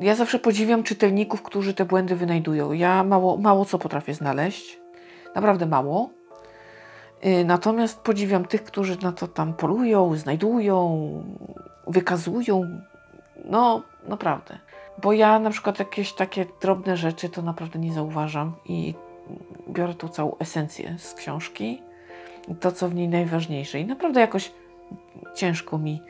Ja 0.00 0.14
zawsze 0.14 0.38
podziwiam 0.38 0.82
czytelników, 0.82 1.42
którzy 1.42 1.74
te 1.74 1.84
błędy 1.84 2.16
wynajdują. 2.16 2.72
Ja 2.72 3.04
mało, 3.04 3.36
mało 3.36 3.64
co 3.64 3.78
potrafię 3.78 4.14
znaleźć, 4.14 4.80
naprawdę 5.34 5.66
mało. 5.66 6.10
Y, 7.24 7.44
natomiast 7.44 8.00
podziwiam 8.00 8.44
tych, 8.44 8.64
którzy 8.64 8.98
na 9.02 9.12
to 9.12 9.28
tam 9.28 9.54
polują, 9.54 10.16
znajdują, 10.16 11.08
wykazują. 11.86 12.80
No, 13.44 13.82
naprawdę. 14.08 14.58
Bo 15.02 15.12
ja 15.12 15.38
na 15.38 15.50
przykład 15.50 15.78
jakieś 15.78 16.12
takie 16.12 16.46
drobne 16.60 16.96
rzeczy 16.96 17.28
to 17.28 17.42
naprawdę 17.42 17.78
nie 17.78 17.92
zauważam 17.92 18.52
i 18.64 18.94
biorę 19.68 19.94
tą 19.94 20.08
całą 20.08 20.36
esencję 20.38 20.96
z 20.98 21.14
książki, 21.14 21.82
to 22.60 22.72
co 22.72 22.88
w 22.88 22.94
niej 22.94 23.08
najważniejsze. 23.08 23.80
I 23.80 23.86
naprawdę 23.86 24.20
jakoś 24.20 24.52
ciężko 25.34 25.78
mi 25.78 26.02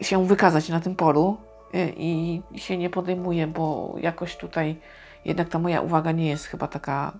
się 0.00 0.26
wykazać 0.26 0.68
na 0.68 0.80
tym 0.80 0.96
polu 0.96 1.36
y, 1.74 1.92
i 1.96 2.42
się 2.54 2.78
nie 2.78 2.90
podejmuję, 2.90 3.46
bo 3.46 3.94
jakoś 4.00 4.36
tutaj 4.36 4.76
jednak 5.24 5.48
ta 5.48 5.58
moja 5.58 5.80
uwaga 5.80 6.12
nie 6.12 6.28
jest 6.28 6.46
chyba 6.46 6.68
taka 6.68 7.12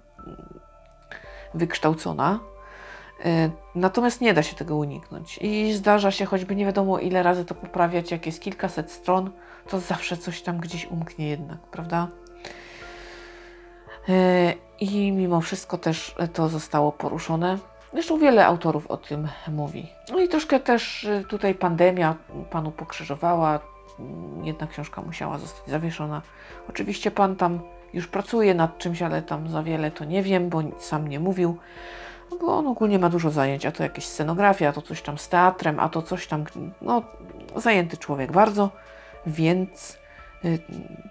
wykształcona. 1.55 2.52
E, 3.25 3.51
natomiast 3.75 4.21
nie 4.21 4.35
da 4.35 4.43
się 4.43 4.57
tego 4.57 4.77
uniknąć 4.77 5.39
i 5.43 5.73
zdarza 5.73 6.11
się 6.11 6.25
choćby 6.25 6.57
nie 6.57 6.67
wiadomo 6.67 6.99
ile 6.99 7.23
razy 7.23 7.45
to 7.45 7.55
poprawiać, 7.55 8.11
jak 8.11 8.27
jest 8.27 8.41
kilkaset 8.41 8.91
stron, 8.91 9.31
to 9.69 9.81
zawsze 9.81 10.17
coś 10.17 10.43
tam 10.43 10.59
gdzieś 10.59 10.87
umknie 10.87 11.29
jednak, 11.29 11.59
prawda? 11.59 12.09
E, 14.09 14.55
I 14.81 15.13
mimo 15.13 15.41
wszystko 15.41 15.79
też 15.79 16.15
to 16.33 16.49
zostało 16.49 16.93
poruszone. 16.93 17.59
Zresztą 17.93 18.19
wiele 18.19 18.47
autorów 18.47 18.87
o 18.87 18.97
tym 18.97 19.29
mówi. 19.49 19.87
No 20.11 20.21
i 20.21 20.29
troszkę 20.29 20.61
też 20.61 21.05
e, 21.05 21.25
tutaj 21.25 21.55
pandemia 21.55 22.17
panu 22.51 22.71
pokrzyżowała. 22.71 23.61
Jedna 24.43 24.67
książka 24.67 25.03
musiała 25.03 25.39
zostać 25.39 25.69
zawieszona. 25.69 26.23
Oczywiście 26.69 27.11
pan 27.11 27.37
tam 27.37 27.61
już 27.95 28.07
pracuje 28.07 28.55
nad 28.55 28.79
czymś, 28.79 29.03
ale 29.03 29.23
tam 29.23 29.49
za 29.49 29.63
wiele 29.63 29.91
to 29.91 30.05
nie 30.05 30.23
wiem, 30.23 30.49
bo 30.49 30.63
sam 30.79 31.09
nie 31.09 31.21
mówił. 31.21 31.59
No 32.33 32.39
bo 32.39 32.59
on 32.59 32.67
ogólnie 32.67 32.99
ma 32.99 33.11
dużo 33.11 33.31
zajęć, 33.31 33.67
a 33.67 33.73
to 33.73 33.83
jakieś 33.83 34.07
scenografia, 34.07 34.69
a 34.69 34.73
to 34.73 34.83
coś 34.83 35.03
tam 35.03 35.19
z 35.19 35.29
teatrem, 35.29 35.81
a 35.81 35.89
to 35.89 36.03
coś 36.03 36.27
tam, 36.27 36.45
no 36.83 37.03
zajęty 37.57 37.97
człowiek 37.97 38.33
bardzo, 38.33 38.71
więc 39.27 39.99
y, 40.45 40.59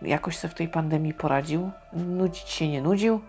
jakoś 0.02 0.38
sobie 0.38 0.52
w 0.52 0.58
tej 0.58 0.68
pandemii 0.68 1.14
poradził. 1.14 1.72
Nudzić 1.94 2.50
się 2.50 2.68
nie 2.68 2.82
nudził, 2.82 3.22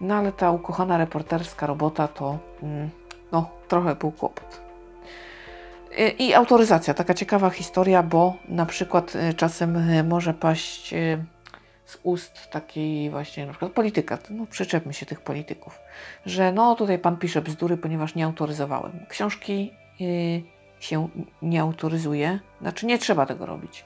no 0.00 0.14
ale 0.14 0.32
ta 0.32 0.50
ukochana 0.50 0.98
reporterska 0.98 1.66
robota 1.66 2.08
to, 2.08 2.38
mm, 2.62 2.90
no, 3.32 3.50
trochę 3.68 3.94
był 3.94 4.12
kłopot. 4.12 4.60
Y, 5.98 6.08
I 6.08 6.34
autoryzacja, 6.34 6.94
taka 6.94 7.14
ciekawa 7.14 7.50
historia, 7.50 8.02
bo 8.02 8.34
na 8.48 8.66
przykład 8.66 9.14
y, 9.14 9.34
czasem 9.34 10.06
może 10.08 10.34
paść 10.34 10.94
z 11.88 11.98
ust 12.02 12.50
takiej 12.50 13.10
właśnie 13.10 13.46
na 13.46 13.52
przykład 13.52 13.72
polityka, 13.72 14.18
no 14.30 14.46
przyczepmy 14.46 14.94
się 14.94 15.06
tych 15.06 15.20
polityków, 15.20 15.78
że 16.26 16.52
no 16.52 16.74
tutaj 16.74 16.98
pan 16.98 17.16
pisze 17.16 17.42
bzdury, 17.42 17.76
ponieważ 17.76 18.14
nie 18.14 18.24
autoryzowałem. 18.24 19.06
Książki 19.08 19.72
yy, 20.00 20.42
się 20.80 21.08
nie 21.42 21.60
autoryzuje, 21.60 22.40
znaczy 22.60 22.86
nie 22.86 22.98
trzeba 22.98 23.26
tego 23.26 23.46
robić. 23.46 23.84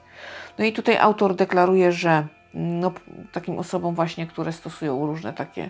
No 0.57 0.65
i 0.65 0.73
tutaj 0.73 0.97
autor 0.97 1.35
deklaruje, 1.35 1.91
że 1.91 2.27
no, 2.53 2.91
p- 2.91 3.01
takim 3.31 3.59
osobom 3.59 3.95
właśnie, 3.95 4.27
które 4.27 4.51
stosują 4.51 5.05
różne 5.05 5.33
takie 5.33 5.69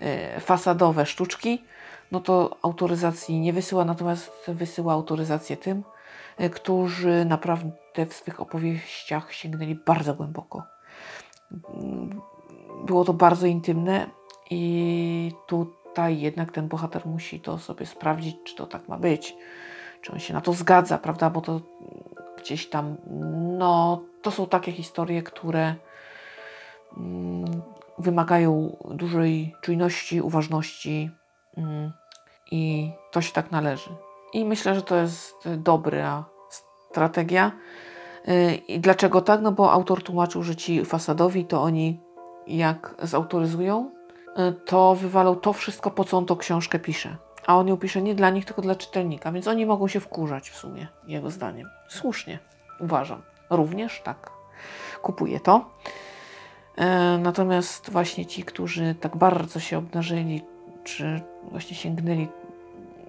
e, 0.00 0.40
fasadowe 0.40 1.06
sztuczki, 1.06 1.64
no 2.12 2.20
to 2.20 2.56
autoryzacji 2.62 3.40
nie 3.40 3.52
wysyła, 3.52 3.84
natomiast 3.84 4.32
wysyła 4.48 4.92
autoryzację 4.92 5.56
tym, 5.56 5.82
e, 6.38 6.50
którzy 6.50 7.24
naprawdę 7.24 8.06
w 8.06 8.14
swych 8.14 8.40
opowieściach 8.40 9.32
sięgnęli 9.32 9.74
bardzo 9.74 10.14
głęboko. 10.14 10.77
Było 12.84 13.04
to 13.04 13.12
bardzo 13.12 13.46
intymne 13.46 14.06
i 14.50 15.32
tutaj 15.46 16.20
jednak 16.20 16.52
ten 16.52 16.68
bohater 16.68 17.06
musi 17.06 17.40
to 17.40 17.58
sobie 17.58 17.86
sprawdzić, 17.86 18.36
czy 18.44 18.56
to 18.56 18.66
tak 18.66 18.88
ma 18.88 18.98
być, 18.98 19.36
czy 20.02 20.12
on 20.12 20.18
się 20.18 20.34
na 20.34 20.40
to 20.40 20.52
zgadza, 20.52 20.98
prawda? 20.98 21.30
Bo 21.30 21.40
to 21.40 21.60
gdzieś 22.38 22.68
tam, 22.68 22.96
no, 23.58 24.02
to 24.22 24.30
są 24.30 24.46
takie 24.46 24.72
historie, 24.72 25.22
które 25.22 25.74
mm, 26.96 27.62
wymagają 27.98 28.76
dużej 28.90 29.54
czujności, 29.60 30.20
uważności 30.20 31.10
mm, 31.56 31.92
i 32.50 32.90
to 33.12 33.20
się 33.20 33.32
tak 33.32 33.50
należy. 33.50 33.90
I 34.32 34.44
myślę, 34.44 34.74
że 34.74 34.82
to 34.82 34.96
jest 34.96 35.48
dobra 35.56 36.24
strategia. 36.90 37.52
Y, 38.28 38.54
I 38.54 38.80
dlaczego 38.80 39.20
tak? 39.20 39.40
No 39.40 39.52
bo 39.52 39.72
autor 39.72 40.02
tłumaczył, 40.02 40.42
że 40.42 40.56
ci 40.56 40.84
fasadowi 40.84 41.44
to 41.44 41.62
oni 41.62 42.00
jak 42.46 42.94
zautoryzują, 43.02 43.90
y, 44.38 44.52
to 44.52 44.94
wywalą 44.94 45.36
to 45.36 45.52
wszystko, 45.52 45.90
po 45.90 46.04
co 46.04 46.18
on 46.18 46.26
tą 46.26 46.36
książkę 46.36 46.78
pisze. 46.78 47.16
A 47.46 47.56
on 47.56 47.68
ją 47.68 47.76
pisze 47.76 48.02
nie 48.02 48.14
dla 48.14 48.30
nich, 48.30 48.44
tylko 48.44 48.62
dla 48.62 48.74
czytelnika, 48.74 49.32
więc 49.32 49.46
oni 49.46 49.66
mogą 49.66 49.88
się 49.88 50.00
wkurzać 50.00 50.50
w 50.50 50.56
sumie, 50.56 50.88
jego 51.06 51.30
zdaniem. 51.30 51.68
Słusznie, 51.88 52.38
uważam. 52.80 53.22
Również 53.50 54.00
tak. 54.04 54.30
Kupuję 55.02 55.40
to. 55.40 55.70
E, 56.76 57.18
Natomiast 57.18 57.90
właśnie 57.90 58.26
ci, 58.26 58.42
którzy 58.44 58.94
tak 59.00 59.16
bardzo 59.16 59.60
się 59.60 59.78
obnażyli, 59.78 60.42
czy 60.84 61.20
właśnie 61.50 61.76
sięgnęli 61.76 62.28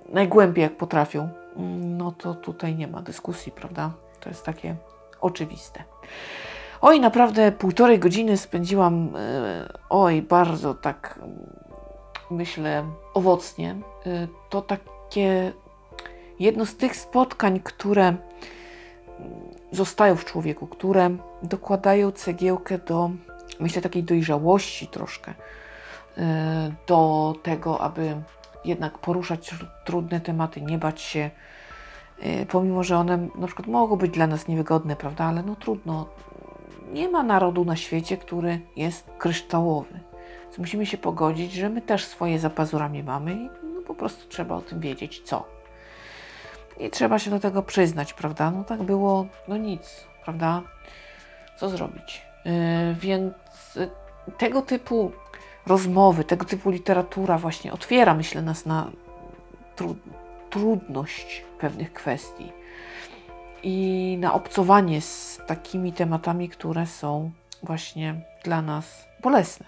najgłębiej 0.10 0.64
jak 0.64 0.78
potrafią, 0.78 1.30
mm, 1.56 1.98
no 1.98 2.12
to 2.12 2.34
tutaj 2.34 2.76
nie 2.76 2.88
ma 2.88 3.02
dyskusji, 3.02 3.52
prawda? 3.52 3.92
To 4.20 4.30
jest 4.30 4.46
takie 4.46 4.76
oczywiste. 5.22 5.84
Oj, 6.82 7.00
naprawdę 7.00 7.52
półtorej 7.52 8.00
godziny 8.00 8.38
spędziłam, 8.38 9.10
e, 9.16 9.74
oj, 9.90 10.22
bardzo 10.22 10.74
tak 10.74 11.20
myślę 12.32 12.84
owocnie. 13.14 13.76
E, 14.06 14.28
To 14.50 14.62
takie 14.62 15.54
jedno 16.40 16.66
z 16.66 16.76
tych 16.76 16.96
spotkań, 16.96 17.60
które 17.64 18.08
mm, 18.08 18.20
zostają 19.72 20.16
w 20.16 20.26
człowieku, 20.26 20.68
które 20.68 21.10
dokładają 21.44 22.12
cegiełkę 22.12 22.78
do, 22.78 23.10
myślę, 23.60 23.82
takiej 23.82 24.04
dojrzałości 24.04 24.88
troszkę, 24.88 25.34
e, 26.18 26.72
do 26.88 27.34
tego, 27.44 27.82
aby 27.82 28.22
jednak 28.66 28.98
poruszać 28.98 29.54
tr- 29.54 29.68
trudne 29.86 30.22
tematy, 30.22 30.62
nie 30.62 30.78
bać 30.78 31.02
się, 31.02 31.30
pomimo, 32.50 32.84
że 32.84 32.98
one 32.98 33.28
na 33.36 33.48
przykład 33.48 33.68
mogą 33.68 33.96
być 33.96 34.12
dla 34.12 34.28
nas 34.28 34.48
niewygodne, 34.48 34.96
prawda, 34.96 35.24
ale 35.26 35.44
no 35.44 35.56
trudno. 35.56 36.08
Nie 36.94 37.10
ma 37.10 37.24
narodu 37.24 37.66
na 37.66 37.76
świecie, 37.76 38.18
który 38.18 38.60
jest 38.76 39.10
kryształowy. 39.18 40.00
Więc 40.44 40.58
musimy 40.58 40.86
się 40.86 40.98
pogodzić, 40.98 41.54
że 41.54 41.70
my 41.70 41.82
też 41.82 42.06
swoje 42.06 42.40
za 42.40 42.50
pazurami 42.50 43.04
mamy 43.04 43.34
i 43.34 43.50
no, 43.64 43.82
po 43.88 43.96
prostu 43.96 44.30
trzeba 44.30 44.56
o 44.56 44.62
tym 44.62 44.80
wiedzieć, 44.80 45.22
co. 45.22 45.46
I 46.80 46.90
trzeba 46.90 47.20
się 47.20 47.32
do 47.32 47.40
tego 47.40 47.64
przyznać, 47.64 48.14
prawda? 48.14 48.52
No 48.52 48.64
tak 48.64 48.84
było, 48.84 49.26
no 49.48 49.58
nic, 49.58 50.06
prawda? 50.24 50.62
Co 51.58 51.70
zrobić? 51.70 52.22
Yy, 52.46 52.52
więc 52.94 53.34
y, 53.78 53.90
tego 54.38 54.62
typu 54.62 55.12
rozmowy, 55.68 56.24
tego 56.24 56.46
typu 56.46 56.70
literatura 56.70 57.38
właśnie 57.38 57.74
otwiera, 57.74 58.14
myślę, 58.14 58.42
nas 58.42 58.66
na 58.66 58.92
tru- 59.78 59.96
trudność 60.50 61.46
pewnych 61.60 61.94
kwestii 61.94 62.52
i 63.64 64.18
na 64.20 64.34
obcowanie 64.34 65.02
z 65.02 65.40
takimi 65.48 65.94
tematami, 65.94 66.50
które 66.50 66.86
są 66.86 67.32
właśnie 67.64 68.16
dla 68.44 68.62
nas 68.62 69.08
bolesne. 69.22 69.66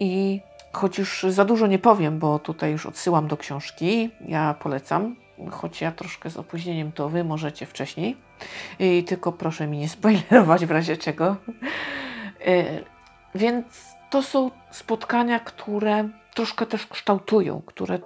I 0.00 0.40
choć 0.72 0.98
już 0.98 1.26
za 1.28 1.44
dużo 1.44 1.66
nie 1.66 1.78
powiem, 1.78 2.18
bo 2.18 2.38
tutaj 2.38 2.70
już 2.70 2.86
odsyłam 2.86 3.28
do 3.28 3.36
książki, 3.36 4.10
ja 4.28 4.54
polecam, 4.54 5.16
choć 5.50 5.80
ja 5.80 5.92
troszkę 5.92 6.30
z 6.30 6.36
opóźnieniem, 6.36 6.92
to 6.92 7.08
wy 7.08 7.24
możecie 7.24 7.66
wcześniej. 7.66 8.16
I 8.78 9.04
tylko 9.04 9.32
proszę 9.32 9.66
mi 9.66 9.78
nie 9.78 9.88
spoilerować 9.88 10.66
w 10.66 10.70
razie 10.70 10.96
czego. 10.96 11.36
Y, 12.46 12.84
Więc 13.34 13.64
to 14.10 14.22
są 14.22 14.50
spotkania, 14.70 15.40
które 15.40 16.08
troszkę 16.34 16.66
też 16.66 16.86
kształtują, 16.86 17.62
które 17.66 17.98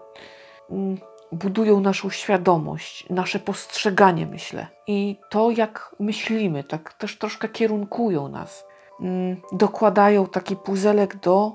mm, 0.71 0.99
budują 1.33 1.81
naszą 1.81 2.11
świadomość, 2.11 3.09
nasze 3.11 3.39
postrzeganie, 3.39 4.27
myślę. 4.27 4.67
I 4.87 5.17
to, 5.31 5.51
jak 5.51 5.95
myślimy, 6.01 6.65
tak 6.65 6.93
też 6.93 7.19
troszkę 7.19 7.49
kierunkują 7.49 8.29
nas. 8.29 8.67
Mm, 9.01 9.37
Dokładają 9.53 10.27
taki 10.27 10.57
puzelek 10.57 11.17
do 11.17 11.53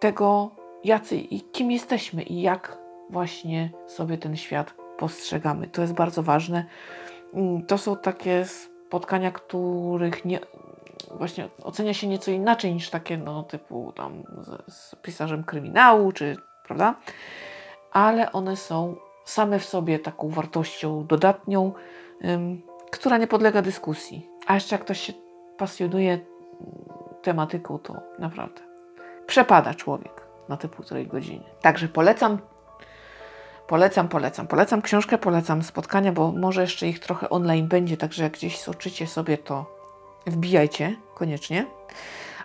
tego, 0.00 0.50
jacy 0.84 1.16
i 1.16 1.40
kim 1.40 1.70
jesteśmy 1.70 2.22
i 2.22 2.42
jak 2.42 2.78
właśnie 3.10 3.70
sobie 3.86 4.18
ten 4.18 4.36
świat 4.36 4.74
postrzegamy. 4.98 5.68
To 5.68 5.82
jest 5.82 5.94
bardzo 5.94 6.22
ważne. 6.22 6.64
Mm, 7.34 7.66
To 7.66 7.78
są 7.78 7.96
takie 7.96 8.44
spotkania, 8.44 9.30
których 9.30 10.24
nie, 10.24 10.40
właśnie 11.10 11.48
ocenia 11.62 11.94
się 11.94 12.06
nieco 12.06 12.30
inaczej 12.30 12.74
niż 12.74 12.90
takie, 12.90 13.18
no, 13.18 13.42
typu 13.42 13.92
tam 13.92 14.22
z, 14.38 14.74
z 14.74 14.94
pisarzem 15.02 15.44
kryminału, 15.44 16.12
czy 16.12 16.36
prawda? 16.66 16.94
Ale 17.92 18.32
one 18.32 18.56
są 18.56 18.96
same 19.26 19.58
w 19.58 19.64
sobie 19.64 19.98
taką 19.98 20.28
wartością 20.28 21.06
dodatnią, 21.06 21.72
która 22.90 23.18
nie 23.18 23.26
podlega 23.26 23.62
dyskusji. 23.62 24.28
A 24.46 24.54
jeszcze 24.54 24.74
jak 24.74 24.84
ktoś 24.84 25.00
się 25.00 25.12
pasjonuje 25.56 26.12
mm, 26.12 26.24
tematyką, 27.22 27.78
to 27.78 27.94
naprawdę 28.18 28.60
przepada 29.26 29.74
człowiek 29.74 30.26
na 30.48 30.56
te 30.56 30.68
półtorej 30.68 31.06
godziny. 31.06 31.44
Także 31.60 31.88
polecam 31.88 32.38
Polecam, 33.66 34.08
polecam. 34.08 34.46
Polecam 34.46 34.82
książkę, 34.82 35.18
polecam 35.18 35.62
spotkania, 35.62 36.12
bo 36.12 36.32
może 36.32 36.60
jeszcze 36.60 36.88
ich 36.88 37.00
trochę 37.00 37.30
online 37.30 37.68
będzie, 37.68 37.96
także 37.96 38.22
jak 38.22 38.32
gdzieś 38.32 38.58
soczycie 38.58 39.06
sobie, 39.06 39.38
to 39.38 39.66
wbijajcie 40.26 40.96
koniecznie. 41.14 41.66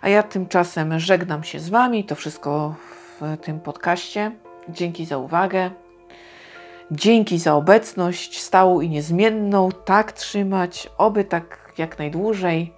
A 0.00 0.08
ja 0.08 0.22
tymczasem 0.22 0.98
żegnam 0.98 1.44
się 1.44 1.60
z 1.60 1.68
Wami. 1.68 2.04
To 2.04 2.14
wszystko 2.14 2.74
w 3.20 3.36
tym 3.42 3.60
podcaście. 3.60 4.32
Dzięki 4.68 5.06
za 5.06 5.18
uwagę. 5.18 5.70
Dzięki 6.94 7.38
za 7.38 7.54
obecność 7.54 8.42
stałą 8.42 8.80
i 8.80 8.88
niezmienną. 8.88 9.68
Tak 9.84 10.12
trzymać, 10.12 10.90
oby 10.98 11.24
tak 11.24 11.72
jak 11.78 11.98
najdłużej. 11.98 12.72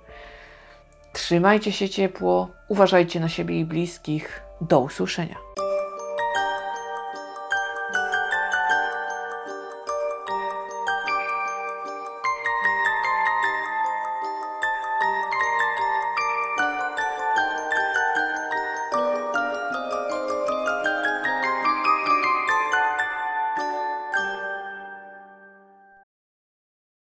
Trzymajcie 1.13 1.73
się 1.73 1.89
ciepło, 1.89 2.49
uważajcie 2.69 3.21
na 3.21 3.29
siebie 3.29 3.61
i 3.61 3.65
bliskich. 3.65 4.43
Do 4.61 4.81
usłyszenia. 4.81 5.44